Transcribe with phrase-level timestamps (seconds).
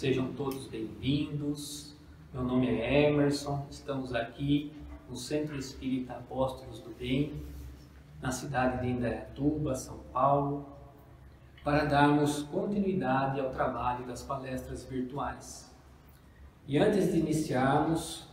[0.00, 1.94] Sejam todos bem-vindos.
[2.32, 3.66] Meu nome é Emerson.
[3.70, 4.72] Estamos aqui
[5.10, 7.44] no Centro Espírita Apóstolos do Bem,
[8.18, 10.66] na cidade de Indaiatuba, São Paulo,
[11.62, 15.70] para darmos continuidade ao trabalho das palestras virtuais.
[16.66, 18.26] E antes de iniciarmos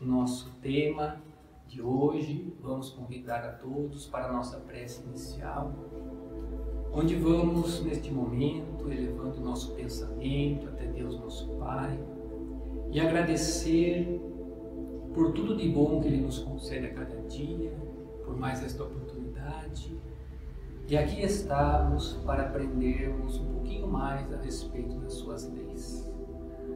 [0.00, 1.20] o nosso tema
[1.68, 5.70] de hoje, vamos convidar a todos para a nossa prece inicial
[6.92, 11.98] onde vamos neste momento elevando nosso pensamento até Deus nosso Pai
[12.90, 14.20] e agradecer
[15.14, 17.72] por tudo de bom que Ele nos concede a cada dia,
[18.24, 19.96] por mais esta oportunidade.
[20.88, 26.10] E aqui estamos para aprendermos um pouquinho mais a respeito das Suas leis.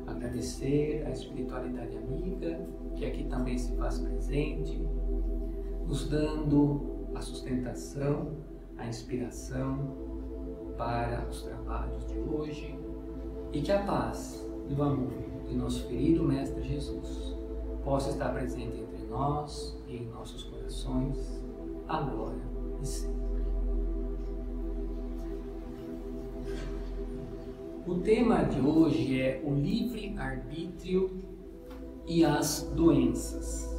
[0.07, 2.61] Agradecer a espiritualidade amiga,
[2.95, 4.81] que aqui também se faz presente,
[5.87, 8.33] nos dando a sustentação,
[8.79, 9.95] a inspiração
[10.77, 12.79] para os trabalhos de hoje
[13.53, 15.13] e que a paz e o amor
[15.49, 17.35] de nosso querido Mestre Jesus
[17.85, 21.45] possa estar presente entre nós e em nossos corações,
[21.87, 22.41] agora
[22.83, 23.25] e sempre.
[27.87, 31.23] O tema de hoje é o livre-arbítrio
[32.07, 33.71] e as doenças.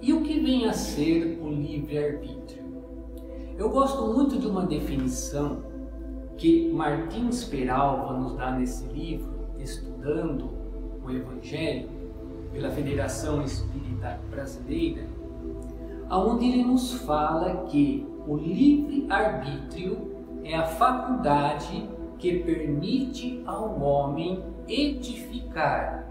[0.00, 2.63] E o que vem a ser o livre-arbítrio?
[3.56, 5.62] Eu gosto muito de uma definição
[6.36, 10.50] que Martins Peralva nos dá nesse livro, Estudando
[11.04, 11.88] o Evangelho,
[12.52, 15.06] pela Federação Espírita Brasileira,
[16.08, 21.88] aonde ele nos fala que o livre-arbítrio é a faculdade
[22.18, 26.08] que permite ao homem edificar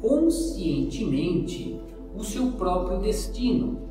[0.00, 1.78] conscientemente
[2.14, 3.85] o seu próprio destino,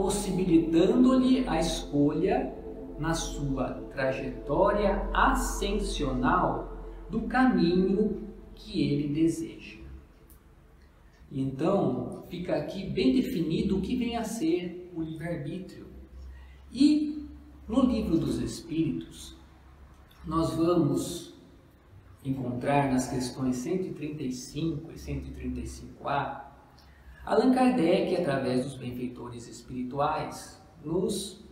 [0.00, 2.54] possibilitando-lhe a escolha
[2.98, 9.78] na sua trajetória ascensional do caminho que ele deseja.
[11.30, 15.86] Então, fica aqui bem definido o que vem a ser o livre-arbítrio.
[16.72, 17.28] E
[17.68, 19.36] no livro dos Espíritos,
[20.24, 21.34] nós vamos
[22.24, 26.49] encontrar nas questões 135 e 135A
[27.24, 31.44] Allan Kardec, através dos benfeitores espirituais, nos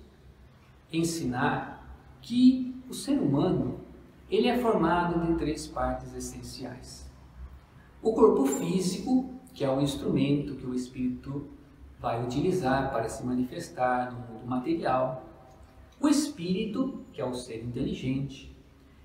[0.92, 1.86] ensinar
[2.22, 3.80] que o ser humano
[4.30, 7.10] ele é formado de três partes essenciais.
[8.02, 11.48] O corpo físico, que é o instrumento que o espírito
[11.98, 15.26] vai utilizar para se manifestar no mundo material.
[16.00, 18.54] O espírito, que é o ser inteligente.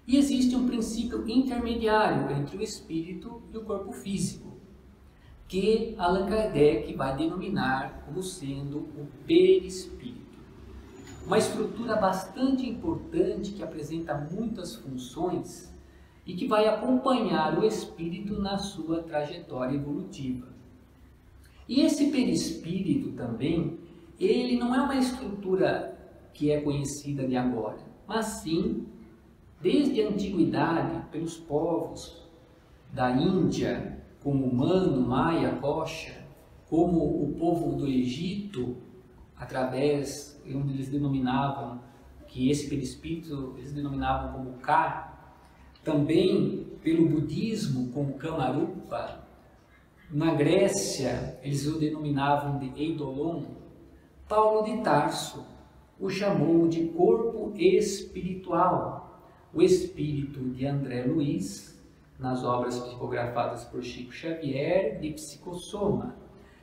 [0.06, 4.53] E existe um princípio intermediário entre o espírito e o corpo físico,
[5.47, 10.23] que Allan Kardec vai denominar como sendo o perispírito
[11.25, 15.73] uma estrutura bastante importante que apresenta muitas funções
[16.25, 20.47] e que vai acompanhar o espírito na sua trajetória evolutiva.
[21.67, 23.79] E esse perispírito também,
[24.19, 25.97] ele não é uma estrutura
[26.33, 28.85] que é conhecida de agora, mas sim
[29.61, 32.21] desde a antiguidade pelos povos
[32.91, 36.23] da Índia, como Mano, Maia, Rocha,
[36.69, 38.78] como o povo do Egito,
[39.38, 41.81] através onde eles denominavam
[42.28, 45.38] que esse perispírito eles denominavam como Ka,
[45.84, 49.23] também pelo budismo como Kamarupa,
[50.09, 53.44] na Grécia eles o denominavam de Eidolon,
[54.28, 55.53] Paulo de Tarso
[56.00, 59.22] o chamou de corpo espiritual,
[59.53, 61.72] o espírito de André Luiz,
[62.23, 66.16] nas obras psicografadas por Chico Xavier, de Psicossoma,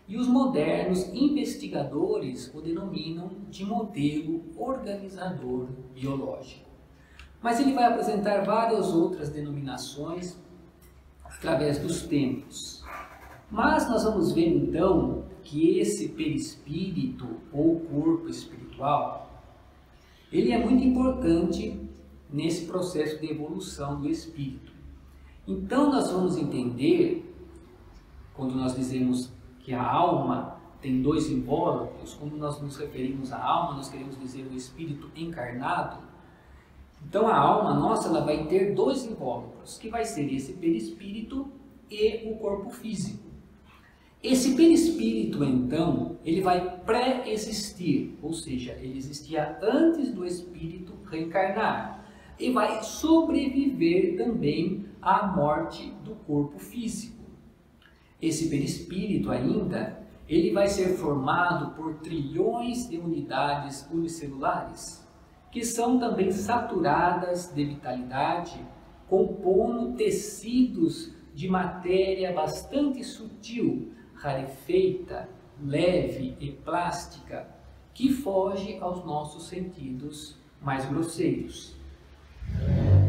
[0.08, 6.66] e os modernos investigadores o denominam de modelo organizador biológico.
[7.42, 10.34] Mas ele vai apresentar várias outras denominações
[11.22, 12.82] através dos tempos.
[13.50, 19.30] Mas nós vamos ver então que esse perispírito ou corpo espiritual,
[20.32, 21.78] ele é muito importante
[22.32, 24.69] nesse processo de evolução do espírito.
[25.46, 27.26] Então nós vamos entender
[28.34, 33.76] quando nós dizemos que a alma tem dois invólucros, quando nós nos referimos à alma,
[33.76, 35.98] nós queremos dizer o espírito encarnado.
[37.06, 41.50] Então a alma nossa ela vai ter dois invólucros, que vai ser esse perispírito
[41.90, 43.28] e o corpo físico.
[44.22, 51.99] Esse perispírito, então, ele vai pré-existir, ou seja, ele existia antes do espírito reencarnar
[52.40, 57.20] e vai sobreviver também à morte do corpo físico.
[58.20, 65.06] Esse perispírito ainda, ele vai ser formado por trilhões de unidades unicelulares,
[65.50, 68.60] que são também saturadas de vitalidade
[69.08, 75.28] compondo tecidos de matéria bastante sutil, rarefeita,
[75.60, 77.48] leve e plástica,
[77.92, 81.79] que foge aos nossos sentidos mais grosseiros.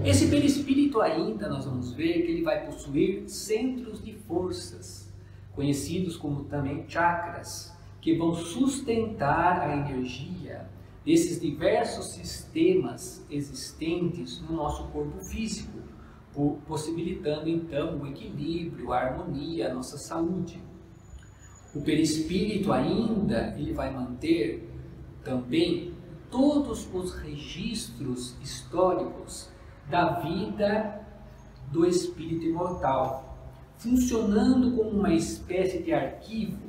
[0.04, 5.12] Esse perispírito ainda nós vamos ver que ele vai possuir centros de forças,
[5.54, 7.72] conhecidos como também chakras,
[8.02, 10.68] que vão sustentar a energia
[11.06, 15.80] desses diversos sistemas existentes no nosso corpo físico,
[16.66, 20.62] possibilitando então o equilíbrio, a harmonia, a nossa saúde.
[21.76, 24.70] O perispírito ainda ele vai manter
[25.24, 25.94] também
[26.32, 29.50] todos os registros históricos
[29.90, 31.06] da vida
[31.72, 33.38] do espírito imortal,
[33.78, 36.62] funcionando como uma espécie de arquivo.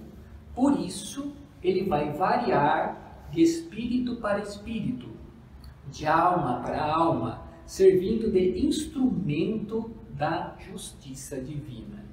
[0.55, 1.33] Por isso,
[1.63, 5.09] ele vai variar de espírito para espírito,
[5.91, 12.05] de alma para alma, servindo de instrumento da justiça divina.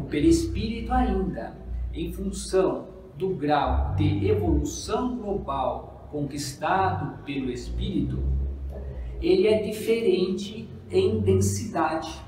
[0.00, 1.56] O perispírito ainda,
[1.92, 8.22] em função do grau de evolução global conquistado pelo espírito,
[9.20, 12.22] ele é diferente em densidade.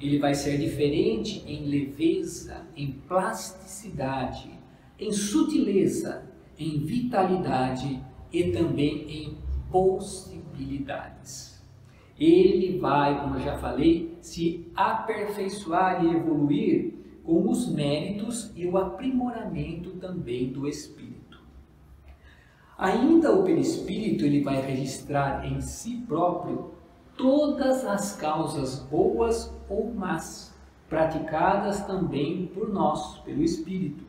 [0.00, 4.50] Ele vai ser diferente em leveza, em plasticidade,
[4.98, 6.24] em sutileza,
[6.58, 8.02] em vitalidade
[8.32, 9.36] e também em
[9.70, 11.62] possibilidades.
[12.18, 18.78] Ele vai, como eu já falei, se aperfeiçoar e evoluir com os méritos e o
[18.78, 21.05] aprimoramento também do espírito.
[22.78, 26.72] Ainda o perispírito ele vai registrar em si próprio
[27.16, 30.54] todas as causas boas ou más
[30.88, 34.04] praticadas também por nós, pelo espírito,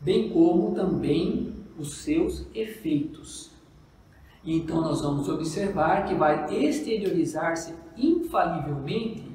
[0.00, 3.50] bem como também os seus efeitos.
[4.44, 9.32] Então nós vamos observar que vai exteriorizar-se infalivelmente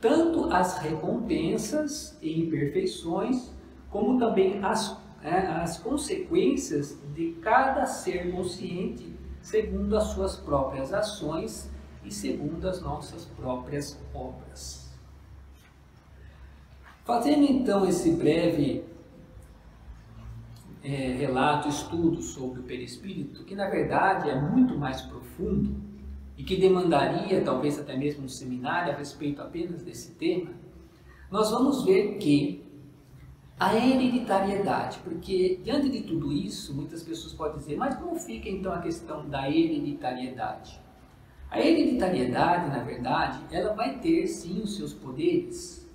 [0.00, 3.52] tanto as recompensas e imperfeições,
[3.88, 11.70] como também as, é, as consequências de cada ser consciente, segundo as suas próprias ações
[12.04, 14.92] e segundo as nossas próprias obras.
[17.04, 18.84] Fazendo então esse breve
[20.82, 25.92] é, relato, estudo sobre o perispírito, que na verdade é muito mais profundo,
[26.36, 30.50] e que demandaria talvez até mesmo um seminário a respeito apenas desse tema,
[31.30, 32.64] nós vamos ver que
[33.62, 38.72] a hereditariedade, porque diante de tudo isso, muitas pessoas podem dizer, mas como fica então
[38.72, 40.80] a questão da hereditariedade?
[41.48, 45.88] A hereditariedade, na verdade, ela vai ter sim os seus poderes,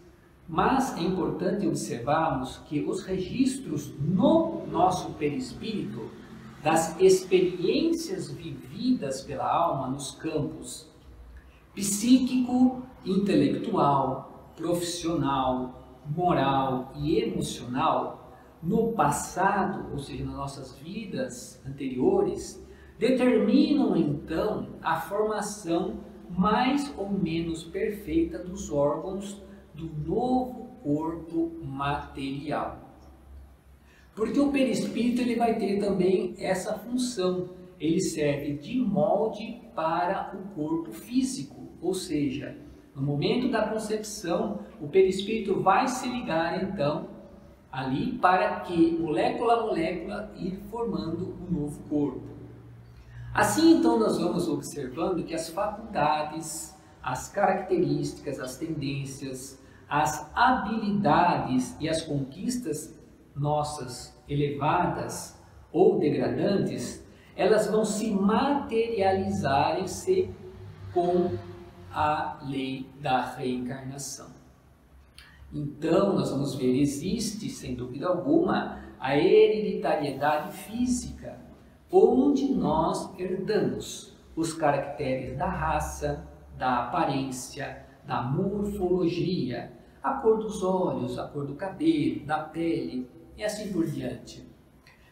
[0.48, 6.10] mas é importante observarmos que os registros no nosso perispírito
[6.64, 10.88] das experiências vividas pela alma nos campos
[11.76, 15.77] psíquico, intelectual, profissional,
[16.16, 22.66] moral e emocional no passado, ou seja, nas nossas vidas anteriores,
[22.98, 26.00] determinam então a formação
[26.30, 29.42] mais ou menos perfeita dos órgãos
[29.74, 32.88] do novo corpo material.
[34.16, 37.50] Porque o perispírito ele vai ter também essa função.
[37.80, 42.58] Ele serve de molde para o corpo físico, ou seja,
[42.98, 47.06] no momento da concepção, o perispírito vai se ligar então
[47.72, 52.24] ali para que molécula a molécula ir formando um novo corpo.
[53.32, 61.88] Assim então nós vamos observando que as faculdades, as características, as tendências, as habilidades e
[61.88, 63.00] as conquistas
[63.36, 65.40] nossas elevadas
[65.72, 70.32] ou degradantes, elas vão se materializarem-se
[70.92, 71.38] com
[71.98, 74.28] a lei da reencarnação.
[75.52, 81.40] Então, nós vamos ver, existe, sem dúvida alguma, a hereditariedade física,
[81.92, 89.74] onde nós herdamos os caracteres da raça, da aparência, da morfologia,
[90.04, 94.48] a cor dos olhos, a cor do cabelo, da pele, e assim por diante.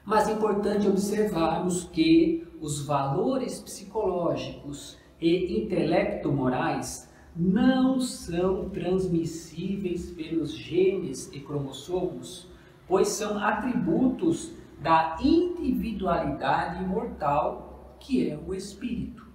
[0.06, 11.32] Mas é importante observarmos que os valores psicológicos e intelecto-morais não são transmissíveis pelos genes
[11.34, 12.48] e cromossomos,
[12.88, 19.26] pois são atributos da individualidade imortal que é o espírito.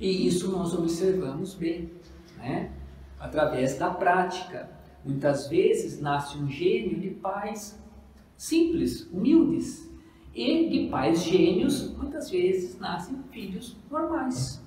[0.00, 1.92] E isso nós observamos bem,
[2.36, 2.72] né?
[3.20, 4.70] através da prática.
[5.04, 7.80] Muitas vezes nasce um gênio de pais
[8.36, 9.88] simples, humildes.
[10.34, 14.61] E de pais gênios, muitas vezes nascem filhos normais.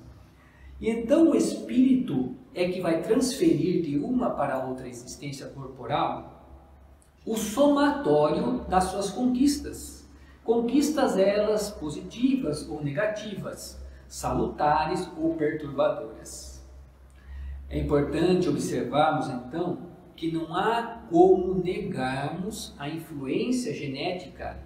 [0.80, 6.36] E então o espírito é que vai transferir de uma para outra existência corporal
[7.26, 10.08] o somatório das suas conquistas.
[10.44, 16.64] Conquistas elas positivas ou negativas, salutares ou perturbadoras.
[17.68, 19.80] É importante observarmos então
[20.16, 24.58] que não há como negarmos a influência genética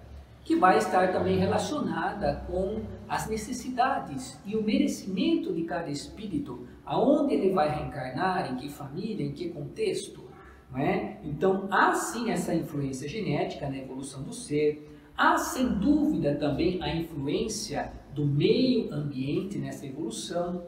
[0.44, 7.34] que vai estar também relacionada com as necessidades e o merecimento de cada espírito, aonde
[7.34, 10.24] ele vai reencarnar, em que família, em que contexto.
[10.70, 11.18] Não é?
[11.24, 16.94] Então, há sim essa influência genética na evolução do ser, há sem dúvida também a
[16.94, 20.64] influência do meio ambiente nessa evolução,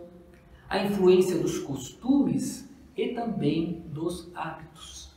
[0.69, 5.13] a influência dos costumes e também dos hábitos.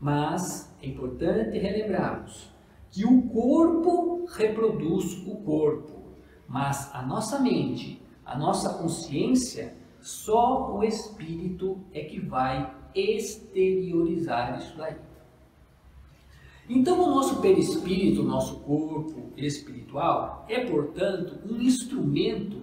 [0.00, 2.51] Mas é importante relembrarmos
[2.92, 6.12] que o corpo reproduz o corpo,
[6.46, 14.76] mas a nossa mente, a nossa consciência, só o espírito é que vai exteriorizar isso
[14.76, 14.96] daí.
[16.68, 22.60] Então, o nosso perispírito, o nosso corpo espiritual, é, portanto, um instrumento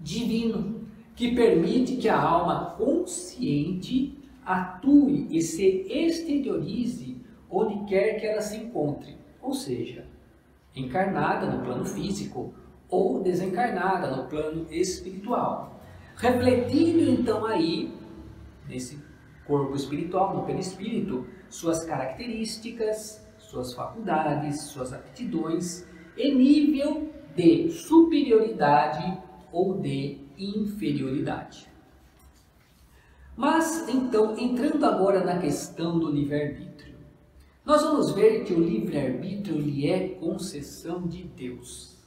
[0.00, 0.82] divino
[1.14, 8.56] que permite que a alma consciente atue e se exteriorize onde quer que ela se
[8.56, 9.17] encontre,
[9.48, 10.04] ou seja,
[10.76, 12.52] encarnada no plano físico
[12.86, 15.80] ou desencarnada no plano espiritual.
[16.16, 17.90] Refletindo então aí,
[18.68, 19.02] nesse
[19.46, 29.16] corpo espiritual, no perispírito, suas características, suas faculdades, suas aptidões e nível de superioridade
[29.50, 31.66] ou de inferioridade.
[33.34, 36.87] Mas, então, entrando agora na questão do livre-arbítrio,
[37.68, 41.98] nós vamos ver que o livre-arbítrio é concessão de Deus.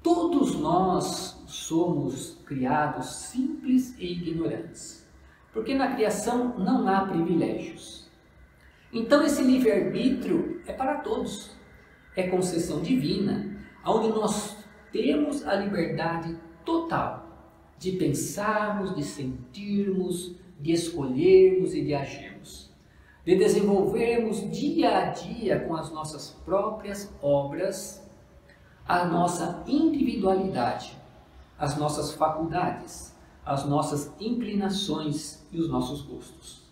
[0.00, 5.04] Todos nós somos criados simples e ignorantes,
[5.52, 8.08] porque na criação não há privilégios.
[8.92, 11.50] Então, esse livre-arbítrio é para todos,
[12.14, 14.56] é concessão divina, onde nós
[14.92, 17.26] temos a liberdade total
[17.76, 22.35] de pensarmos, de sentirmos, de escolhermos e de agirmos,
[23.26, 28.08] de desenvolvermos dia a dia com as nossas próprias obras
[28.86, 30.96] a nossa individualidade,
[31.58, 36.62] as nossas faculdades, as nossas inclinações e os nossos gostos.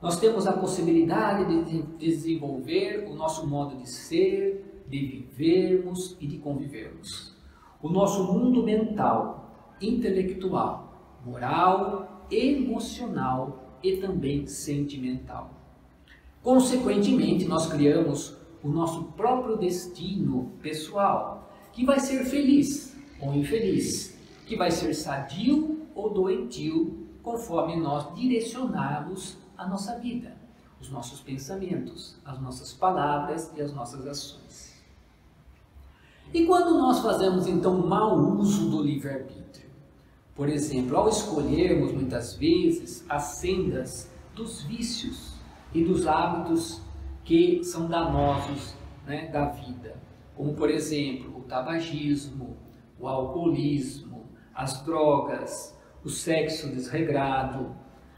[0.00, 6.38] Nós temos a possibilidade de desenvolver o nosso modo de ser, de vivermos e de
[6.38, 7.36] convivermos.
[7.82, 15.59] O nosso mundo mental, intelectual, moral, emocional e também sentimental.
[16.42, 24.56] Consequentemente, nós criamos o nosso próprio destino pessoal, que vai ser feliz ou infeliz, que
[24.56, 30.34] vai ser sadio ou doentio, conforme nós direcionarmos a nossa vida,
[30.80, 34.80] os nossos pensamentos, as nossas palavras e as nossas ações.
[36.32, 39.68] E quando nós fazemos então mau uso do livre-arbítrio?
[40.34, 45.29] Por exemplo, ao escolhermos muitas vezes as sendas dos vícios
[45.72, 46.82] e dos hábitos
[47.24, 48.74] que são danosos
[49.06, 49.96] né, da vida,
[50.36, 52.56] como por exemplo o tabagismo,
[52.98, 57.74] o alcoolismo, as drogas, o sexo desregrado,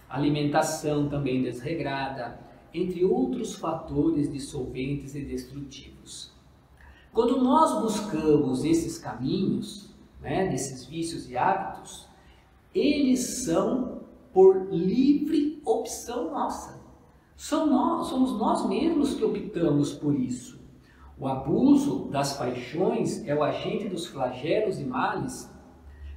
[0.09, 2.41] alimentação também desregrada,
[2.75, 6.33] entre outros fatores dissolventes e destrutivos.
[7.13, 12.09] Quando nós buscamos esses caminhos, né, desses vícios e hábitos,
[12.75, 14.01] eles são
[14.33, 16.82] por livre opção nossa.
[17.51, 20.61] Nós, somos nós mesmos que optamos por isso.
[21.19, 25.51] O abuso das paixões é o agente dos flagelos e males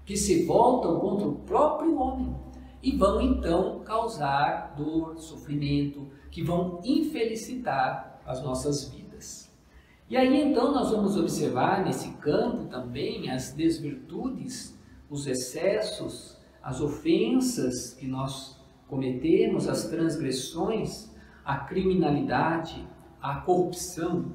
[0.05, 2.35] que se voltam contra o próprio homem
[2.81, 9.51] e vão então causar dor, sofrimento, que vão infelicitar as nossas vidas.
[10.07, 14.79] E aí então nós vamos observar nesse campo também as desvirtudes,
[15.09, 21.14] os excessos, as ofensas que nós cometemos, as transgressões,
[21.45, 22.87] a criminalidade,
[23.21, 24.33] a corrupção,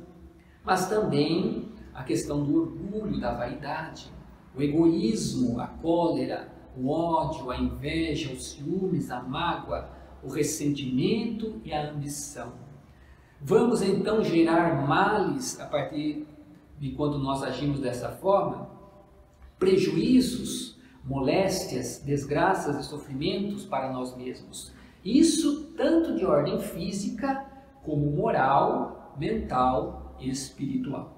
[0.64, 4.11] mas também a questão do orgulho, da vaidade,
[4.55, 9.90] o egoísmo, a cólera, o ódio, a inveja, os ciúmes, a mágoa,
[10.23, 12.52] o ressentimento e a ambição.
[13.40, 16.26] Vamos então gerar males a partir
[16.79, 18.71] de quando nós agimos dessa forma,
[19.59, 24.73] prejuízos moléstias, desgraças e sofrimentos para nós mesmos.
[25.04, 27.47] Isso tanto de ordem física
[27.83, 31.16] como moral, mental e espiritual.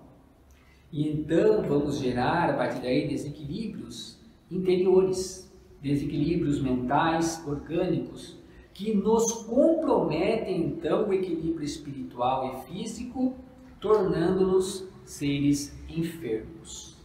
[0.93, 4.21] E então vamos gerar a partir daí desequilíbrios
[4.51, 8.37] interiores, desequilíbrios mentais, orgânicos,
[8.75, 13.35] que nos comprometem então o equilíbrio espiritual e físico,
[13.81, 16.97] tornando-nos seres enfermos.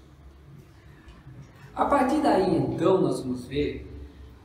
[1.74, 3.88] A partir daí, então, nós vamos ver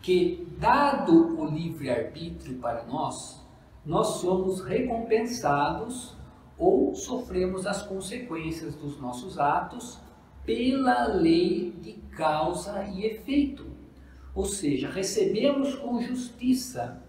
[0.02, 3.44] que, dado o livre-arbítrio para nós,
[3.84, 6.16] nós somos recompensados
[6.56, 9.98] ou sofremos as consequências dos nossos atos
[10.46, 13.66] pela lei de causa e efeito.
[14.32, 17.02] Ou seja, recebemos com justiça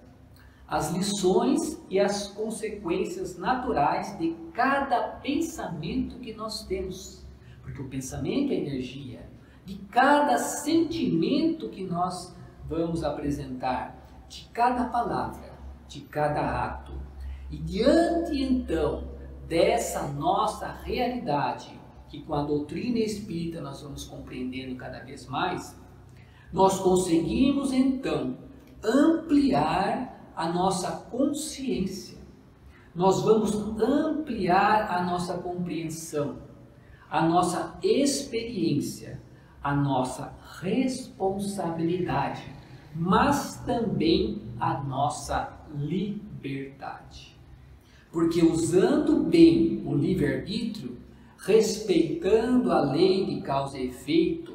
[0.68, 7.24] as lições e as consequências naturais de cada pensamento que nós temos.
[7.62, 9.30] Porque o pensamento é energia.
[9.64, 12.36] De cada sentimento que nós
[12.74, 13.96] vamos apresentar,
[14.28, 15.54] de cada palavra,
[15.88, 16.94] de cada ato.
[17.52, 19.04] E diante então
[19.48, 25.80] dessa nossa realidade, que com a doutrina espírita nós vamos compreendendo cada vez mais,
[26.52, 28.38] nós conseguimos então
[28.84, 32.18] ampliar a nossa consciência.
[32.96, 36.38] Nós vamos ampliar a nossa compreensão,
[37.10, 39.22] a nossa experiência,
[39.64, 42.44] a nossa responsabilidade,
[42.96, 47.36] mas também a nossa liberdade.
[48.12, 50.98] Porque usando bem o livre-arbítrio,
[51.38, 54.54] respeitando a lei de causa e efeito,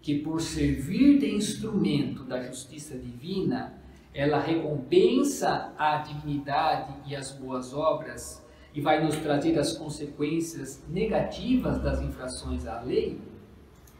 [0.00, 3.74] que por servir de instrumento da justiça divina,
[4.14, 8.42] ela recompensa a dignidade e as boas obras
[8.74, 13.20] e vai nos trazer as consequências negativas das infrações à lei,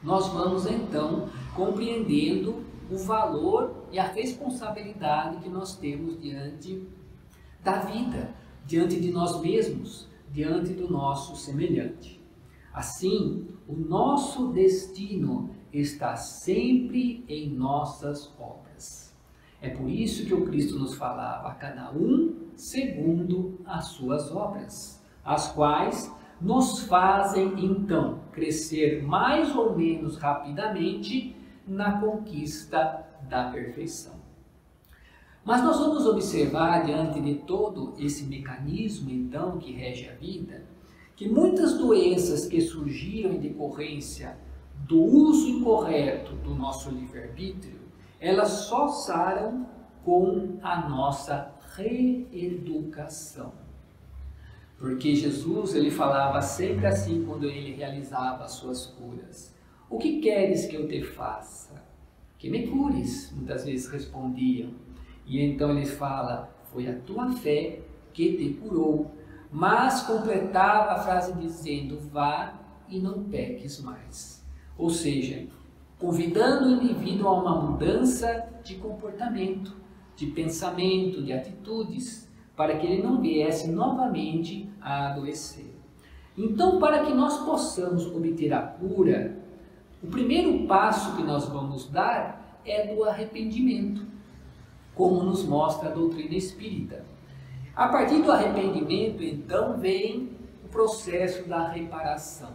[0.02, 6.86] nós vamos então compreendendo o valor e a responsabilidade que nós temos diante
[7.62, 8.34] da vida,
[8.66, 12.20] diante de nós mesmos, diante do nosso semelhante.
[12.72, 19.14] Assim, o nosso destino está sempre em nossas obras.
[19.62, 25.04] É por isso que o Cristo nos falava a cada um segundo as suas obras,
[25.24, 31.36] as quais nos fazem então crescer mais ou menos rapidamente
[31.70, 34.14] na conquista da perfeição.
[35.44, 40.64] Mas nós vamos observar diante de todo esse mecanismo então que rege a vida,
[41.16, 44.36] que muitas doenças que surgiram em decorrência
[44.86, 47.78] do uso incorreto do nosso livre-arbítrio
[48.18, 49.66] elas só saram
[50.04, 53.52] com a nossa reeducação.
[54.76, 59.54] Porque Jesus ele falava sempre assim quando ele realizava as suas curas:
[59.90, 61.82] O que queres que eu te faça?
[62.38, 64.70] Que me cures, muitas vezes respondiam.
[65.26, 67.80] E então ele fala: Foi a tua fé
[68.12, 69.10] que te curou.
[69.50, 72.54] Mas completava a frase dizendo: Vá
[72.88, 74.46] e não peques mais.
[74.78, 75.48] Ou seja,
[75.98, 79.76] convidando o indivíduo a uma mudança de comportamento,
[80.14, 85.74] de pensamento, de atitudes, para que ele não viesse novamente a adoecer.
[86.38, 89.39] Então, para que nós possamos obter a cura,
[90.02, 94.02] o primeiro passo que nós vamos dar é do arrependimento,
[94.94, 97.04] como nos mostra a doutrina espírita.
[97.74, 100.30] A partir do arrependimento, então, vem
[100.64, 102.50] o processo da reparação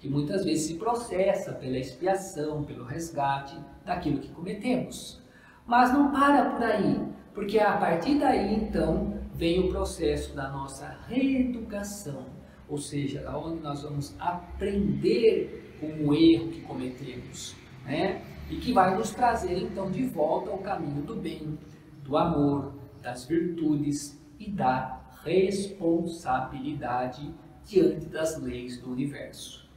[0.00, 5.20] que muitas vezes se processa pela expiação, pelo resgate daquilo que cometemos.
[5.66, 7.00] Mas não para por aí,
[7.34, 12.24] porque a partir daí então vem o processo da nossa reeducação,
[12.66, 18.22] ou seja, onde nós vamos aprender com o erro que cometemos, né?
[18.50, 21.58] E que vai nos trazer então de volta ao caminho do bem,
[22.04, 29.68] do amor, das virtudes e da responsabilidade diante das leis do universo.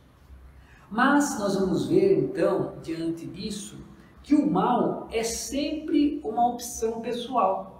[0.89, 3.78] Mas nós vamos ver então, diante disso,
[4.22, 7.74] que o mal é sempre uma opção pessoal.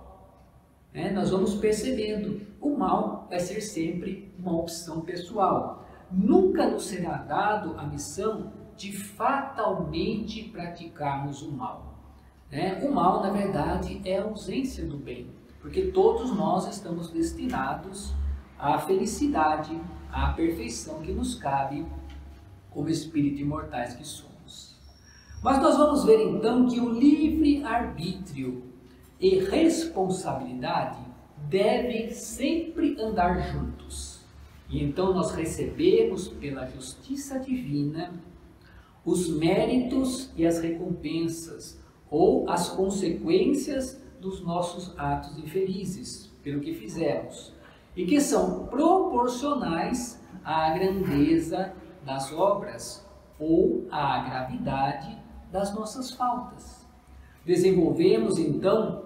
[0.94, 1.12] Né?
[1.12, 5.83] Nós vamos percebendo, o mal vai ser sempre uma opção pessoal.
[6.14, 11.96] Nunca nos será dado a missão de fatalmente praticarmos o mal.
[12.52, 12.80] Né?
[12.84, 15.28] O mal, na verdade, é a ausência do bem,
[15.60, 18.14] porque todos nós estamos destinados
[18.60, 19.76] à felicidade,
[20.12, 21.84] à perfeição que nos cabe
[22.70, 24.80] como espírito imortais que somos.
[25.42, 28.64] Mas nós vamos ver então que o livre-arbítrio
[29.20, 31.00] e responsabilidade
[31.50, 33.83] devem sempre andar juntos.
[34.74, 38.12] E então nós recebemos pela justiça divina
[39.06, 47.54] os méritos e as recompensas ou as consequências dos nossos atos infelizes, pelo que fizemos,
[47.96, 51.72] e que são proporcionais à grandeza
[52.04, 53.08] das obras
[53.38, 55.16] ou à gravidade
[55.52, 56.84] das nossas faltas.
[57.46, 59.04] Desenvolvemos então,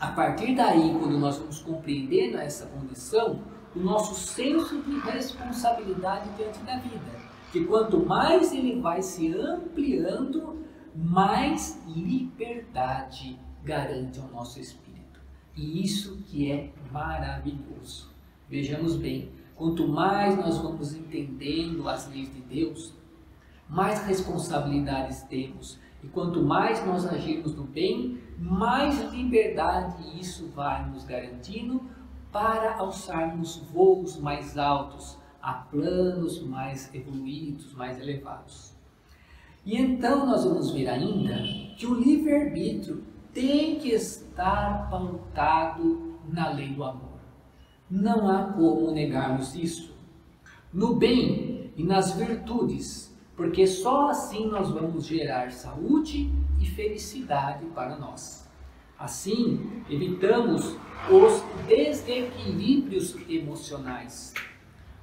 [0.00, 3.38] a partir daí, quando nós vamos compreendendo essa condição,
[3.74, 7.20] o nosso senso de responsabilidade diante da vida.
[7.52, 15.20] Que quanto mais ele vai se ampliando, mais liberdade garante ao nosso espírito.
[15.56, 18.10] E isso que é maravilhoso.
[18.48, 22.94] Vejamos bem, quanto mais nós vamos entendendo as leis de Deus,
[23.68, 25.78] mais responsabilidades temos.
[26.02, 31.82] E quanto mais nós agirmos no bem, mais liberdade isso vai nos garantindo
[32.32, 38.74] para alçarmos voos mais altos, a planos mais evoluídos, mais elevados.
[39.64, 41.42] E então nós vamos ver ainda
[41.76, 47.20] que o livre-arbítrio tem que estar pautado na lei do amor.
[47.90, 49.94] Não há como negarmos isso.
[50.72, 57.96] No bem e nas virtudes, porque só assim nós vamos gerar saúde e felicidade para
[57.96, 58.48] nós.
[58.98, 60.76] Assim, evitamos
[61.10, 61.42] os
[62.10, 64.34] desequilíbrios emocionais,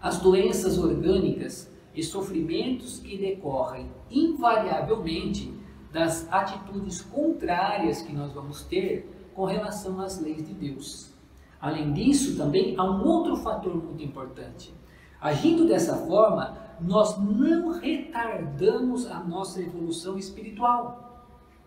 [0.02, 5.54] as doenças orgânicas e sofrimentos que decorrem invariavelmente
[5.92, 11.14] das atitudes contrárias que nós vamos ter com relação às leis de Deus.
[11.62, 14.74] Além disso, também há um outro fator muito importante.
[15.20, 21.26] Agindo dessa forma, nós não retardamos a nossa evolução espiritual.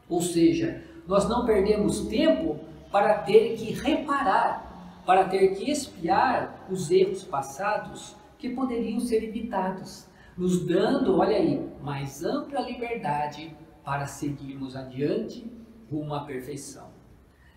[0.08, 2.60] Ou seja, nós não perdemos tempo
[2.92, 4.69] para ter que reparar,
[5.10, 10.06] para ter que espiar os erros passados que poderiam ser evitados,
[10.38, 13.52] nos dando, olha aí, mais ampla liberdade
[13.84, 15.50] para seguirmos adiante
[15.90, 16.90] rumo à perfeição.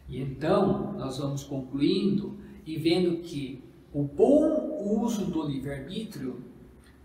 [0.10, 3.64] E então nós vamos concluindo e vendo que
[3.94, 6.44] o bom uso do livre-arbítrio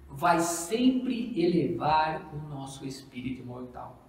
[0.09, 4.03] vai sempre elevar o nosso espírito mortal.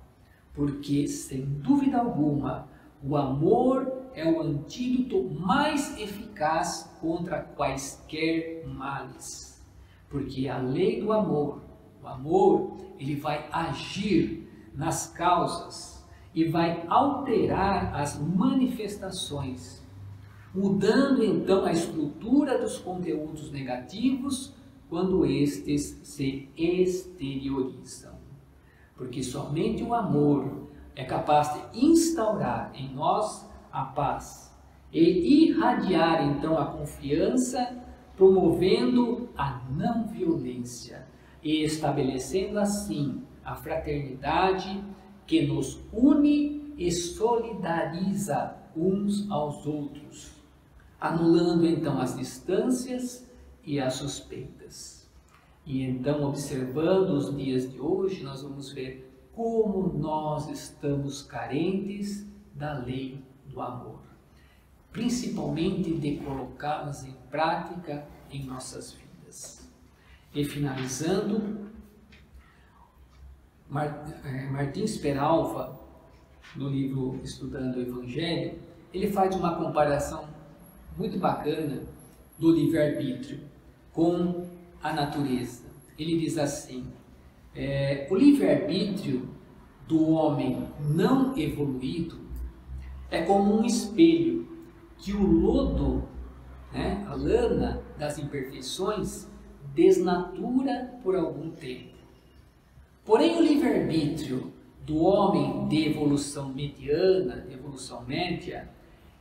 [0.53, 2.69] Porque, sem dúvida alguma,
[3.03, 9.63] o amor é o antídoto mais eficaz contra quaisquer males.
[10.09, 11.61] Porque a lei do amor,
[12.03, 19.81] o amor, ele vai agir nas causas e vai alterar as manifestações,
[20.53, 24.53] mudando então a estrutura dos conteúdos negativos
[24.89, 28.17] quando estes se exteriorizam.
[28.95, 30.68] Porque somente o amor
[30.99, 34.53] é capaz de instaurar em nós a paz
[34.91, 37.81] e irradiar então a confiança,
[38.17, 41.07] promovendo a não violência
[41.41, 44.83] e estabelecendo assim a fraternidade
[45.25, 50.33] que nos une e solidariza uns aos outros,
[50.99, 53.25] anulando então as distâncias
[53.63, 55.09] e as suspeitas.
[55.65, 59.08] E então, observando os dias de hoje, nós vamos ver
[59.39, 64.01] como nós estamos carentes da lei do amor,
[64.91, 69.71] principalmente de colocá-las em prática em nossas vidas.
[70.35, 71.69] E finalizando,
[74.25, 75.79] é, Martins Peralva,
[76.53, 78.59] no livro Estudando o Evangelho,
[78.93, 80.27] ele faz uma comparação
[80.97, 81.83] muito bacana
[82.37, 83.39] do livre-arbítrio
[83.93, 84.45] com
[84.83, 85.63] a natureza.
[85.97, 86.91] Ele diz assim:
[87.59, 89.27] é, o livre-arbítrio
[89.85, 92.17] do homem não evoluído
[93.11, 94.47] é como um espelho
[94.97, 96.07] que o lodo,
[96.71, 99.27] né, a lana das imperfeições,
[99.73, 101.97] desnatura por algum tempo.
[103.03, 104.53] Porém, o livre-arbítrio
[104.85, 108.69] do homem de evolução mediana, de evolução média,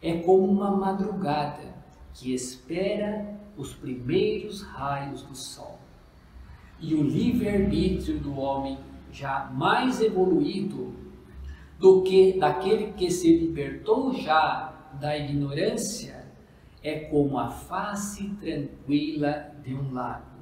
[0.01, 1.75] é como uma madrugada
[2.15, 5.78] que espera os primeiros raios do sol.
[6.81, 8.79] E o livre-arbítrio do homem
[9.11, 10.95] já mais evoluído
[11.79, 16.27] do que daquele que se libertou já da ignorância
[16.83, 20.39] é como a face tranquila de um lago,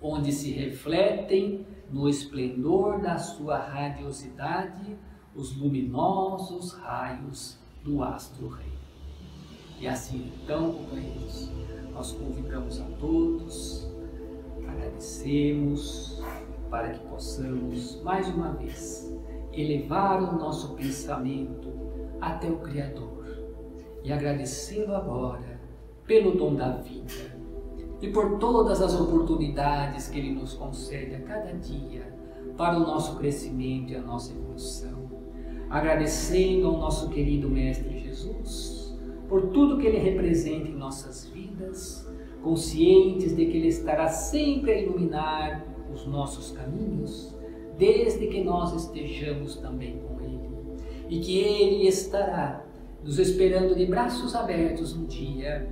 [0.00, 4.96] onde se refletem no esplendor da sua radiosidade
[5.34, 8.72] os luminosos raios do astro-rei.
[9.78, 11.50] E assim, então, companheiros,
[11.92, 13.86] nós convidamos a todos,
[14.76, 16.22] agradecemos
[16.70, 19.12] para que possamos, mais uma vez,
[19.52, 21.72] elevar o nosso pensamento
[22.20, 23.24] até o Criador
[24.04, 25.60] e agradecê-lo agora
[26.06, 27.36] pelo dom da vida
[28.00, 32.14] e por todas as oportunidades que Ele nos concede a cada dia
[32.56, 35.06] para o nosso crescimento e a nossa evolução.
[35.70, 38.96] Agradecendo ao nosso querido Mestre Jesus
[39.28, 42.05] por tudo que Ele representa em nossas vidas,
[42.46, 47.36] conscientes de que Ele estará sempre a iluminar os nossos caminhos,
[47.76, 50.46] desde que nós estejamos também com Ele.
[51.08, 52.64] e que Ele estará
[53.02, 55.68] nos esperando de braços abertos um dia,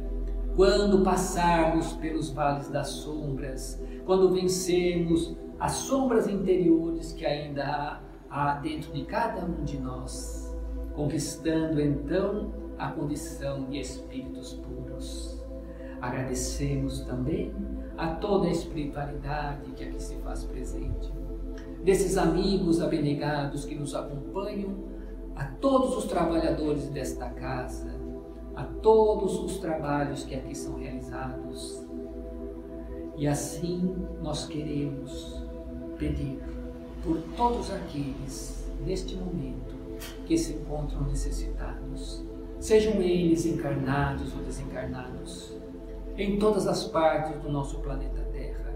[0.57, 8.93] quando passarmos pelos vales das sombras, quando vencermos as sombras interiores que ainda há, dentro
[8.93, 10.53] de cada um de nós,
[10.93, 15.44] conquistando então a condição de espíritos puros.
[16.05, 17.51] Agradecemos também
[17.97, 21.11] a toda a espiritualidade que aqui se faz presente,
[21.83, 24.85] desses amigos abnegados que nos acompanham,
[25.35, 27.99] a todos os trabalhadores desta casa,
[28.55, 31.83] a todos os trabalhos que aqui são realizados.
[33.17, 35.43] E assim nós queremos
[35.99, 36.39] pedir
[37.03, 39.75] por todos aqueles neste momento
[40.27, 42.23] que se encontram necessitados,
[42.61, 45.64] sejam eles encarnados ou desencarnados,
[46.17, 48.75] em todas as partes do nosso planeta Terra.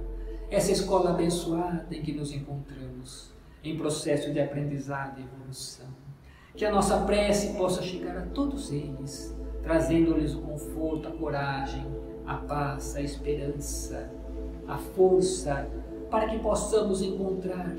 [0.50, 5.86] Essa escola abençoada em que nos encontramos, em processo de aprendizado e evolução.
[6.56, 11.86] Que a nossa prece possa chegar a todos eles, trazendo-lhes o conforto, a coragem,
[12.26, 14.10] a paz, a esperança,
[14.66, 15.68] a força,
[16.10, 17.76] para que possamos encontrar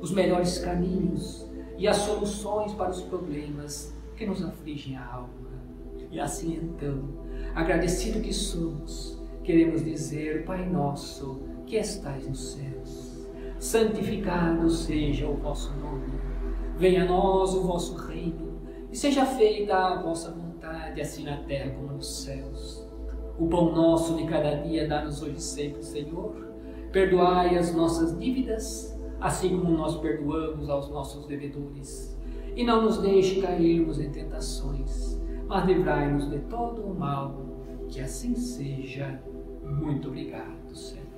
[0.00, 1.46] os melhores caminhos
[1.78, 5.47] e as soluções para os problemas que nos afligem a alma.
[6.10, 7.04] E assim então,
[7.54, 15.72] agradecido que somos, queremos dizer, Pai nosso, que estais nos céus, santificado seja o vosso
[15.74, 16.18] nome,
[16.76, 18.58] venha a nós o vosso reino,
[18.90, 22.86] e seja feita a vossa vontade, assim na terra como nos céus.
[23.38, 26.34] O pão nosso de cada dia dá-nos hoje sempre, Senhor.
[26.90, 32.18] Perdoai as nossas dívidas, assim como nós perdoamos aos nossos devedores.
[32.56, 37.34] E não nos deixe cairmos em tentações, mas livrai-nos de todo o mal.
[37.88, 39.20] Que assim seja.
[39.64, 41.08] Muito obrigado, Senhor.